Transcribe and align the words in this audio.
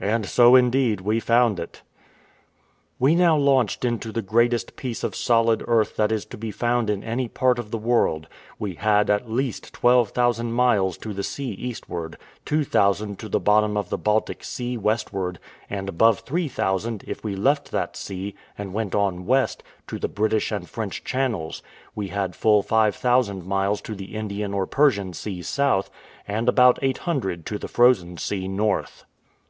And 0.00 0.24
so, 0.24 0.56
indeed, 0.56 1.02
we 1.02 1.20
found 1.20 1.60
it. 1.60 1.82
We 2.98 3.14
now 3.14 3.36
launched 3.36 3.84
into 3.84 4.12
the 4.12 4.22
greatest 4.22 4.76
piece 4.76 5.04
of 5.04 5.14
solid 5.14 5.62
earth 5.68 5.96
that 5.96 6.10
is 6.10 6.24
to 6.24 6.38
be 6.38 6.50
found 6.50 6.88
in 6.88 7.04
any 7.04 7.28
part 7.28 7.58
of 7.58 7.70
the 7.70 7.76
world; 7.76 8.26
we 8.58 8.76
had, 8.76 9.10
at 9.10 9.30
least, 9.30 9.74
twelve 9.74 10.08
thousand 10.12 10.52
miles 10.54 10.96
to 10.96 11.12
the 11.12 11.22
sea 11.22 11.50
eastward; 11.50 12.16
two 12.46 12.64
thousand 12.64 13.18
to 13.18 13.28
the 13.28 13.38
bottom 13.38 13.76
of 13.76 13.90
the 13.90 13.98
Baltic 13.98 14.42
Sea 14.42 14.78
westward; 14.78 15.38
and 15.68 15.86
above 15.86 16.20
three 16.20 16.48
thousand, 16.48 17.04
if 17.06 17.22
we 17.22 17.36
left 17.36 17.70
that 17.70 17.94
sea, 17.94 18.34
and 18.56 18.72
went 18.72 18.94
on 18.94 19.26
west, 19.26 19.62
to 19.88 19.98
the 19.98 20.08
British 20.08 20.50
and 20.50 20.66
French 20.66 21.04
channels: 21.04 21.62
we 21.94 22.08
had 22.08 22.34
full 22.34 22.62
five 22.62 22.96
thousand 22.96 23.44
miles 23.44 23.82
to 23.82 23.94
the 23.94 24.16
Indian 24.16 24.54
or 24.54 24.66
Persian 24.66 25.12
Sea 25.12 25.42
south; 25.42 25.90
and 26.26 26.48
about 26.48 26.78
eight 26.80 26.96
hundred 27.04 27.44
to 27.44 27.58
the 27.58 27.68
Frozen 27.68 28.16
Sea 28.16 28.48
north. 28.48 29.04